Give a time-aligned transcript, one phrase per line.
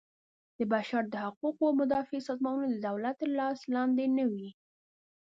[0.57, 4.49] د بشر د حقوقو مدافع سازمانونه د دولت تر لاس لاندې نه وي.